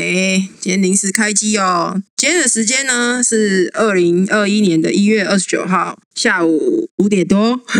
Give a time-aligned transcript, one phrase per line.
[0.00, 2.02] 哎，今天临时开机哦。
[2.16, 7.60] 今天的时间呢是二零二一年的一月二十九号下午五点多。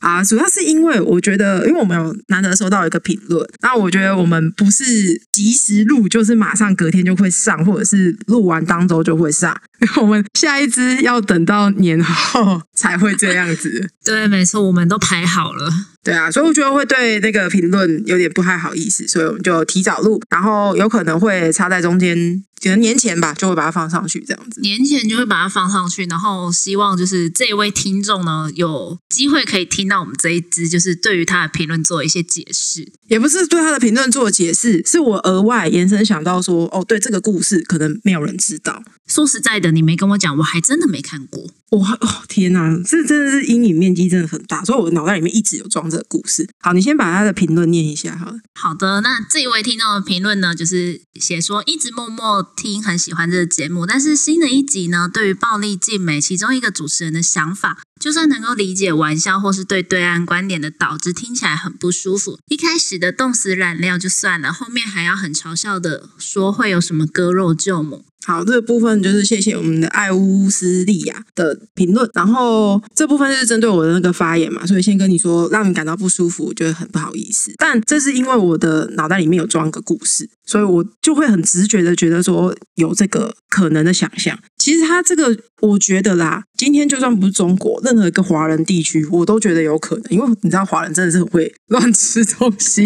[0.00, 9.60] 啊，主要是因为我觉得，因为我们有难得收到一个评论，那我觉得我们不是及时录，就是马上隔天就会上，或者是录完当周就会上。
[10.00, 13.90] 我们下一支要等到年后才会这样子。
[14.04, 15.68] 对，没错，我们都排好了。
[16.06, 24.60] 对啊，所以我觉得会对那个评论有点不太好意思，所以我们就提早录，然后有可能会插在中间，可能年前吧，就会把它放上去这样子。
[24.60, 38.80] 年前就会把它放上去，然后希望就是这位听众呢有机会可以听到我们这一支，就是对于他的评论做一些解释，也不是对他的评论做解释，是我额外延伸想到说，哦，对这个故事可能没有人知道。
[39.08, 41.48] 说实在的，你没跟我讲，我还真的没看过。
[41.70, 46.48] 哇哦天哪，这真的是阴影面积真的很大，所以我脑袋里面一直有装的故事。
[46.60, 48.38] 好，你先把他的评论念一下好了。
[48.54, 62.38] 好的，那这一位听众的评论呢，就是写说一直默默听，很喜欢这个节目，但是新的一集呢，对于暴力静美其中一个主持人的想法，就算能够理解玩笑或是对对岸观点的导致，听起来很不舒服。
[62.46, 68.04] 一开始的冻死染料就算了，后面还要很嘲笑的说会有什么割肉救母。
[68.24, 77.52] 好，这个部分就是谢谢我们的爱乌斯利亚的评论，然后这部分是针对我的那个发言嘛，所以先跟你说，让你感到不舒服，我觉得很不好意思。
[77.56, 84.36] 但这是因为我的脑袋里面有装个故事，所以我就会很直觉的觉得说有这个可能的想象。
[84.58, 92.82] 其实他这个，我觉得啦，今天就算不是中国，任何一个华人地区，我都觉得有可能，因为你知道华人真的是很会乱吃东西，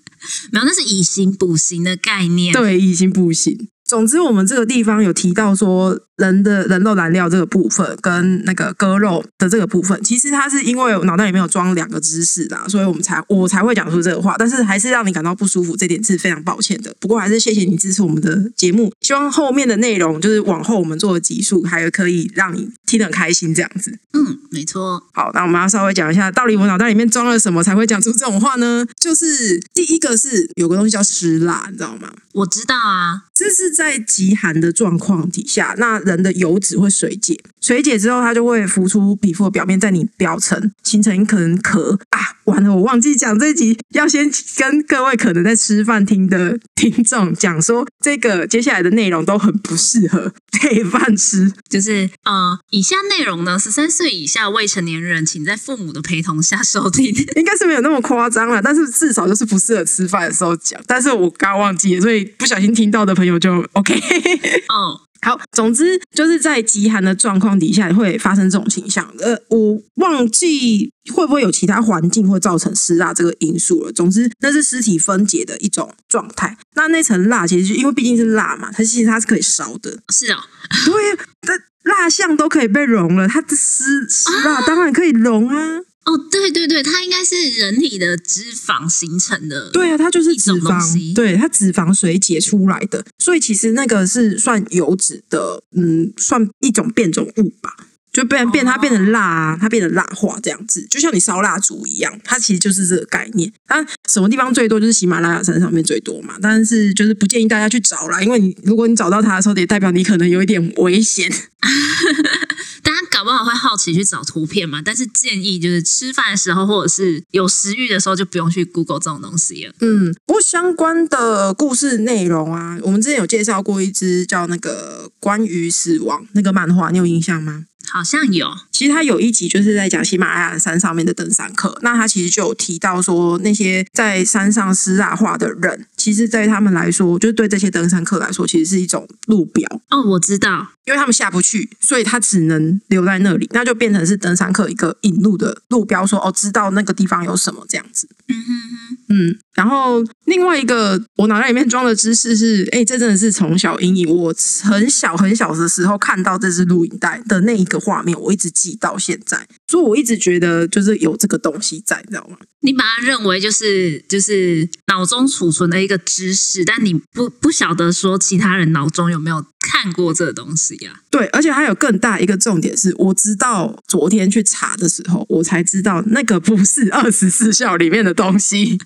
[0.52, 2.52] 没有，那是以形补形的概念。
[2.52, 3.68] 对，以形补形。
[3.90, 6.00] 总之，我们这个地方有提到说。
[6.20, 14.36] 人的人肉燃料这个部分跟那个割肉的这个部分，其实它是因为脑袋里面有装两个知识啦，所以我们才我才会讲出这个话。
[14.38, 16.94] 但是还是让你感到不舒服，这点是非常抱歉的。
[17.00, 23.98] 不过还是谢谢你支持我们的节目，希望后面的内容就是往后我们做的集数，还有可以让你听得很开心这样子。
[24.12, 25.02] 嗯，没错。
[25.14, 28.84] 好，那我们要稍微讲一下，到底我脑袋里面装了什么才会讲出这种话呢？
[29.00, 32.12] 就是第一个是有个东西叫石蜡，你知道吗？
[32.34, 42.18] 我知道啊，这是在极寒的状况底下，那人的油脂会水解，水解之后它就会浮出皮肤的表面，在你表层形成可能壳啊！
[42.50, 57.06] 完了，我忘记讲这一集，要先跟各位可能在吃饭听的听众讲说，这个接下来的内容都很不适合配饭吃，就是呃，以下内容呢，十三岁以下未成年人，请在父母的陪同下收听，
[57.36, 60.80] 应该是没有那么夸张了，但是至少就是不适合吃饭的时候讲。
[60.86, 65.09] 但是我刚忘记了，所以不小心听到的朋友就 OK，嗯。
[65.22, 69.06] 好，总之就是在极寒的状况底下会发生这种倾向。
[69.18, 73.92] 呃，我忘记会不会有其他环境会造成湿蜡这个因素了。
[73.92, 76.56] 总之，那是尸体分解的一种状态。
[76.74, 79.98] 那那层蜡其实因为毕竟是蜡嘛，它其实它是可以烧的。
[80.10, 80.38] 是啊，
[80.86, 80.94] 对，
[81.42, 85.80] 那蜡像都可以被融了，它的湿湿蜡当然可以融啊。
[86.06, 89.70] 哦，对对对，它应该是人体的脂肪形成的。
[89.70, 97.76] 对啊，它就是脂肪，对它脂肪水解出来的，所以其实那个是算油脂的，嗯，算一种变种物吧，
[98.12, 103.52] 就变变它变成蜡啊，它变成蜡化这样子，就像你烧蜡烛一样，它其实就是这个概念。
[103.66, 111.30] 它什么地方最多就是喜马拉雅山上面最多嘛，但是就是不建议大家去找啦，因为你如果你找到它的时候，也代表你可能有一点危险。
[112.82, 114.80] 大家搞不好会好奇去找图片嘛？
[114.82, 119.74] 但是建议就是吃饭的时候，或者是有食欲的时候，就不用去 Google 这种东西了。
[119.80, 127.66] 嗯，不过相关的故事内容啊，我们之前有介绍过一只叫那个关于死亡那个漫画，你有印象吗？
[127.92, 139.68] 好像有，其实他有一集就是在讲喜马拉雅山上面的登山客，那他其实就有提到说，那些在山上湿蜡化的人，其实对他们来说，就是对这些登山客来说，其实是一种路标。
[139.90, 148.08] 哦，我知道，因为他们下不去，所以他只能留在在那里，那就变成是登山客一个引路的路标，说哦，知道那个地方有什么这样子。
[148.28, 162.36] 嗯哼哼，嗯，然后另外一个我脑袋里面装的知识是，哎，这真的是从小阴影，我很小很小的时候看到这支录影带的那一个画面，我一直记到现在，所以我一直觉得就是有这个东西在，你知道吗？
[162.60, 170.92] 你把它认为就是就是脑中储存的一个知识，但你不不晓得说其他人脑中有没有看过这个东西呀？
[171.10, 178.78] 对，而且还有更大一个重点是，我知道昨天去查的时候，我才知道那个不是二十四孝里面的东西。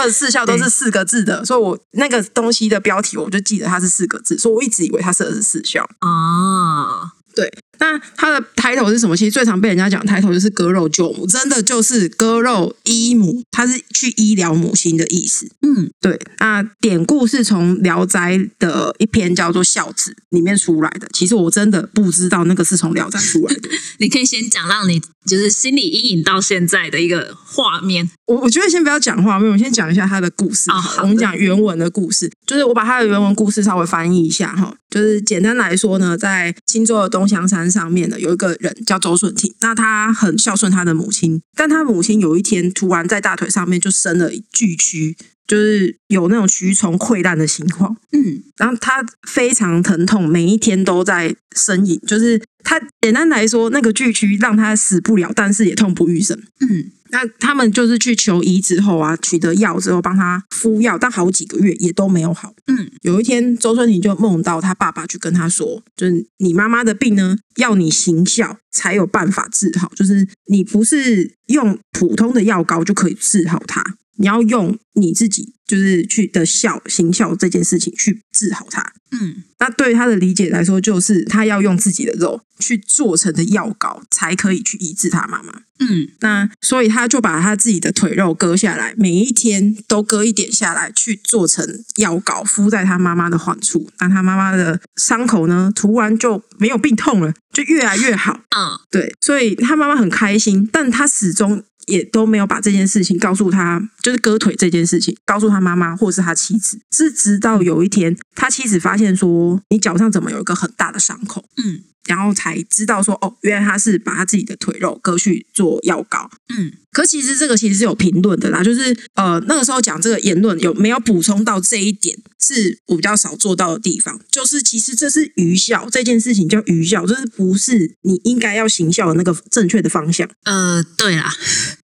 [0.00, 5.82] 二十四孝都是四个字的，所以我那个东西的标题我就记得它是四个字，所以我一直以为它是二十四孝。
[6.00, 7.52] 啊，对。
[7.80, 9.16] 那它的抬头是什么？
[9.16, 15.50] 其实最常被人家讲抬头就是割肉救母，真的就是割肉医母，它是去医疗母亲的意思。
[15.62, 21.08] 嗯，对，那典故是从《聊斋》的一篇叫做《孝子》里面出来的。
[21.12, 23.68] 其实我真的不知道那个是从《聊斋》出来的。
[23.98, 28.10] 你可以先讲，让你就是心理阴影到现在的一个画面。
[28.26, 30.70] 我我觉得先不要讲画面，我先讲一下他的故事。
[30.70, 34.74] 哦好我们讲原文的故事，就是我把他的原文故事稍微翻译一下哈。
[34.90, 45.14] 就是简单来说呢，在青州的东香山上面呢，有一个人叫周顺廷，那他很孝顺他的母亲，但他母亲有一天突然在大腿上面就生了巨蛆，
[45.46, 47.96] 就是有那种蛆虫溃烂的情况。
[48.12, 51.98] 嗯然后他非常疼痛，每一天都在呻吟。
[52.06, 56.38] 就是他简单来说，那个巨蛆让他死不了，但是也痛不欲生。
[56.60, 62.54] 嗯那他们就是去求医之后啊，取得药之后帮他敷药，但好几个月也都没有好。
[62.66, 73.82] 嗯有一天，周春婷就梦到他爸爸去跟他说，就是你妈妈的病呢，要你行孝才有办法治好，就是你不是用普通的药膏就可以治好它，
[74.20, 78.92] 你要用你自己就是去的孝行孝这件事情去治好它。
[79.12, 85.52] 嗯那对于他的理解来说，就是他要用自己的肉去做成的药膏，才可以去医治他妈妈。
[85.80, 91.66] 嗯那所以他就把他自己的腿肉割下来，每一天都割一点下来，去做成
[91.96, 93.90] 药膏敷在他妈妈的患处。
[93.98, 98.40] 那他妈妈的伤口呢，突然就没有病痛了，就越来越好。
[98.56, 106.80] 嗯对，所以他妈妈很开心，但他始终也都没有把这件事情告诉他，就是割腿这件事情告诉他妈妈或是他妻子。
[106.92, 111.44] 是直到有一天，他妻子发现说，你脚上怎么有一个很大的伤口？
[111.56, 116.30] 嗯然后才知道说，哦，原来他是把他自己的腿肉割去做药膏。
[116.56, 118.80] 嗯可其实这个其实是有评论的啦，就是
[119.14, 124.20] 呃那个时候讲这个言论有没有补充到这一点，是我比较少做到的地方。
[124.28, 130.28] 就是其实这是愚孝这件事情叫愚孝，就是不是你应该要行孝的那个正确的方向？
[130.42, 131.32] 呃，对啦，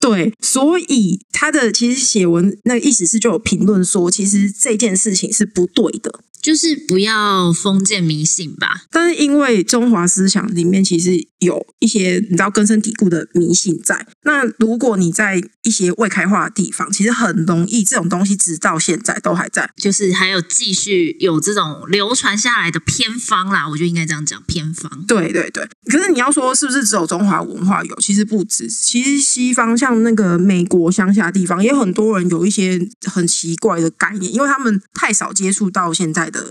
[0.09, 6.21] 对，所以他的其实写文那个意思是就有评论说，其实这件事情是不对的。
[6.43, 8.83] 就是不要封建迷信吧。
[8.93, 19.69] 但是因为中华思想里面其实有一些你知道根深蒂固的迷信在，那如果你在一些未开化的地方，其实很容易这种东西直到现在都还在。
[19.77, 25.05] 就是还有继续有这种流传下来的偏方啦，我就应该这样讲偏方。
[25.09, 27.97] 对对对，可是你要说是不是只有中华文化有？
[27.97, 36.45] 其实不止，其实西方像那个美国乡下地方，也有很多人有一些很奇怪的概念，因为他们太少接触到现在的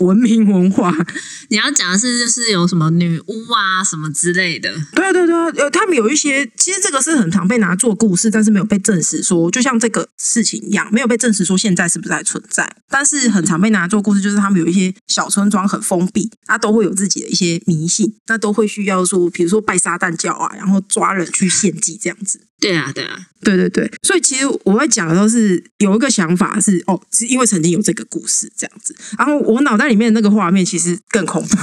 [0.00, 0.94] 文明文化。
[1.48, 22.40] 你要讲的是就是有什么女巫啊什么之类的，对对对，呃，他们有一些，其实这个是很常被拿做故事，但是没有被证实说，就像这个事情一样，没有被证实说现在是不是还存在，但是很常被拿做故事，就是他们有一些小村庄很封闭，那都会有自己的一些迷信，那都会需要说，比如说拜撒旦教啊，然后抓人去献祭这样子。
[22.62, 31.56] 对啊对啊，对对对，所以其实我在讲的都是有一个想法是哦，是因为曾经有这个故事这样子，然后我脑袋里面的那个画面其实更恐怖，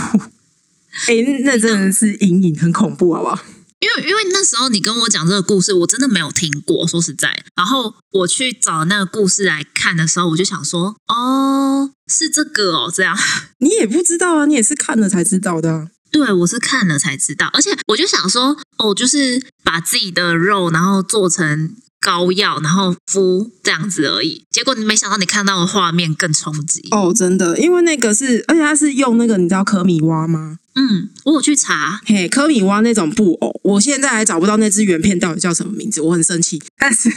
[1.07, 1.15] 哎，
[1.45, 3.41] 那真的是隐隐，很恐怖，好不好？
[3.79, 7.45] 因为因为那时候你跟我讲这个故事，我真的没有听过，说实在。
[7.55, 13.17] 然后我去找那个故事来看的时候，我就想说，哦，是这个哦，这样。
[13.59, 15.87] 你也不知道啊，你也是看了才知道的、啊。
[16.11, 24.43] 对，我是看了才知道，而且我就想说，哦，就是把自己的肉，然后做成膏药，然后敷这样子而已。
[24.49, 26.87] 结果你没想到，你看到的画面更冲击。
[26.91, 30.57] 哦，真的，因为那个是，而且它是用那个你知道科米蛙吗？
[30.75, 36.61] 嗯，我有去查，嘿，科米蛙那种布偶，我现在还找不到那只原片到底叫什么名字，我很生气。
[36.77, 37.09] 但是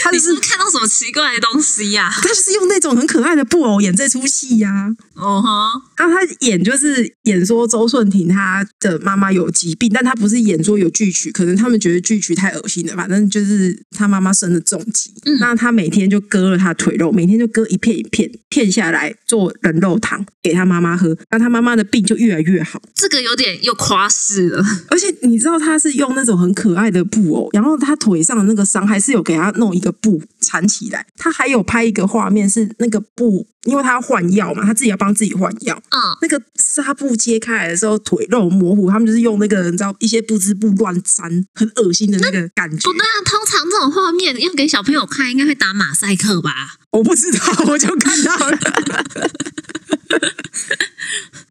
[0.00, 22.80] 它你就是是不是看到什么奇怪的东西呀、他就是用那种很可爱的布偶演这出戏呀、哦哈，然后他演就是演说周顺廷，他的妈妈有疾病，但他不是演说有锯取，可能他们觉得锯取太恶心了，反正就是他妈妈生了重疾，嗯那他每天就割了他腿肉，每天就割一片一片片下来做人肉汤给他妈妈喝，那他妈妈的病就越来越好。
[22.94, 24.64] 这个有点又夸饰了。
[24.88, 35.76] 而且你知道他是用那种很可爱的布偶，然后他腿上的那个伤还是有给他弄一个布缠起来，他还有拍一个画面是那个布，因为他要换药嘛，他自己要帮自己换药。
[35.90, 42.96] 啊，那个纱布揭开来的时候，腿肉模糊，他们就是用那个你知道一些布织布乱粘，很恶心的那个感觉不。
[42.96, 46.78] 对啊，通常这种画面要给小朋友看，应该会打马赛克吧？
[46.92, 48.58] 我不知道，我就看到了。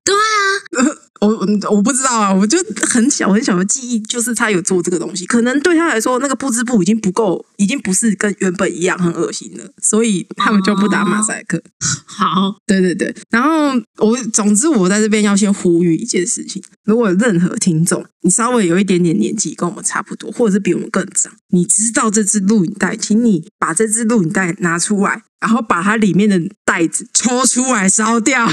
[0.04, 0.41] 对啊，
[1.70, 2.58] 我不知道啊，我就
[2.88, 11.62] 很小很小的记忆，就是他有做这个东西，可能对他来说那个布织布已经不够，已经不是跟原本一样很恶心了，所以他们就不打马赛克。
[12.06, 28.48] 好，对对对，然后我总之我在这边要先呼吁一件事情：如果任何听众，你稍微有一点点年纪，跟我们差不多，或者是比我们更长，你知道这支录影带，请你把这支录影带拿出来，然后把它里面的袋子抽出来烧掉，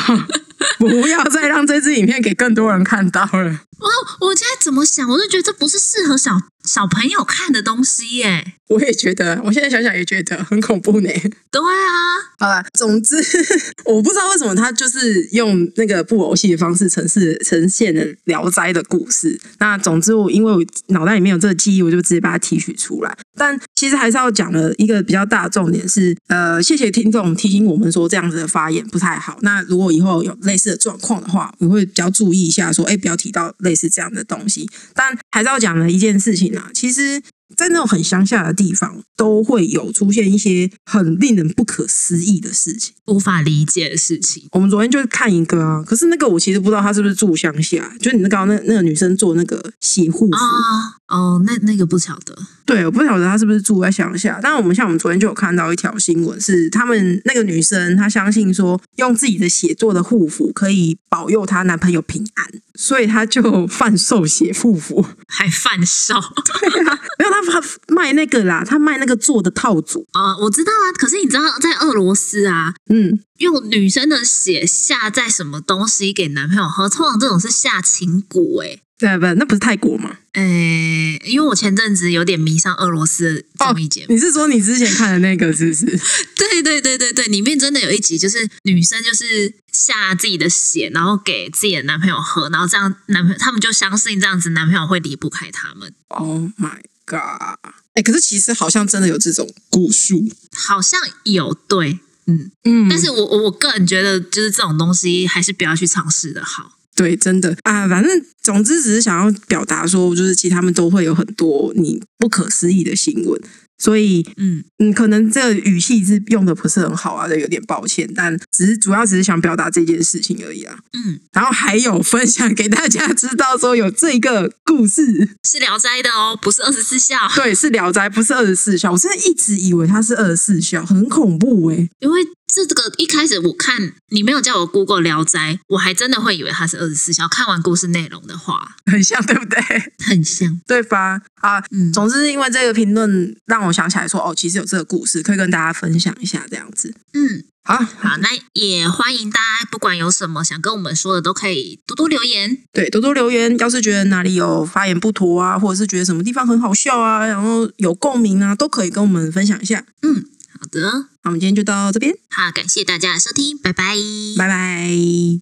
[0.78, 3.60] 不要再让这支影片给更多人看到了。
[3.78, 6.32] 我我现在怎么想，我就觉得这不是适合小
[6.64, 8.54] 小朋友看的东西耶。
[8.68, 11.08] 我也觉得，我现在想想也觉得很恐怖呢。
[11.50, 11.96] 对啊，
[12.38, 13.16] 好了，总之
[13.86, 19.40] 我不知道为什么他就是用那个布偶戏的方式呈示呈现了《聊斋》的故事。
[19.58, 23.16] 那总之我因为我脑袋里面有这个记忆，我就直接把它提取出来。
[23.34, 29.38] 但其实还是要讲的一个比较大的重点是，呃，谢谢听众提醒我们说这样子的发言不太好。
[29.40, 34.68] 那如果以后有类似的状况的话，我会比较注意一下，说，哎，不要提到类似这样的东西。
[34.94, 37.22] 但还是要讲的一件事情啊，其实。
[37.56, 44.46] 在那种很乡下的地方，都会有出现一些很令人不可思议的事情，无法理解的事情。
[44.52, 52.36] 我们昨天就是看一个啊，可是那个我其实不知道他是不是住乡下，就你那刚刚那那个女生做那个洗护服啊，哦，那那个不晓得，
[52.66, 54.38] 对，我不晓得她是不是住在乡下。
[54.42, 66.14] 但是我们像我们昨天就有看到一条新闻，是他们那个女生她相信说，用自己的血做的护符可以保佑她男朋友平安，所以她就贩售血护符， 还贩售，
[66.60, 70.92] 对啊，没有他卖那个啦，他卖那个做的套组啊，我知道啊。
[70.92, 78.82] 可是你知道在俄罗斯啊，嗯，用女生的血下在什么东西给男朋友喝，通常这种是下情蛊哎。
[78.98, 80.18] 对不，那不是泰国吗？
[80.32, 84.12] 诶，因为我前阵子有点迷上俄罗斯综艺节目。
[84.12, 85.86] 你是说你之前看的那个是不是？
[86.34, 95.94] 对对对对对，里面真的有一集，就是女生就是下自己的血，然后给自己的男朋友喝，然后这样男朋友他们就相信这样子男朋友会离不开他们。
[96.08, 97.72] Oh my god！
[97.94, 102.88] 哎，可是其实好像真的有这种蛊术，好像有对，嗯嗯。
[102.88, 106.77] 但是我我个人觉得，就是这种东西还是不要去尝试的好。
[106.98, 108.10] 对，真的啊，反正
[108.42, 113.40] 总之只是想要表达说，就是其实他们都会有很多你不可思议的新闻。
[113.80, 120.76] 所以，嗯嗯，可能这个语气是用的不是很好啊，这有点抱歉，但只是主要只是想表达这件事情而已啊。
[120.94, 125.06] 嗯，然后还有分享给大家知道说有这个故事
[125.48, 127.14] 是《聊斋》的哦，不是二十四孝。
[127.36, 128.90] 对，是《聊斋》，不是二十四孝。
[128.90, 131.88] 我真的一直以为它是二十四孝，很恐怖哎。
[132.00, 137.28] 因为这这个一开始我看你没有叫我 Google《聊斋》，我还真的会以为它是二十四孝。
[137.28, 139.60] 看完故事内容的话，很像，对不对？
[140.06, 141.20] 很像，对吧？
[141.40, 141.92] 啊，嗯。
[141.92, 146.94] 总之，因为这个评论让我想起来说，哦，其实有这个故事可以跟大家分享一下，这样子。
[147.12, 152.58] 嗯，好好，那也欢迎大家，不管有什么想跟我们说的，都可以多多留言。
[152.72, 153.56] 对，多多留言。
[153.58, 159.84] 要是觉得哪里有发言不妥啊，或者是觉得什么地方很好笑啊，然后有共鸣啊，都可以跟我们分享一下。
[160.02, 160.24] 嗯，
[160.60, 160.80] 好的，
[161.22, 162.14] 那我们今天就到这边。
[162.30, 163.94] 好，感谢大家的收听，拜拜，
[164.36, 164.88] 拜拜。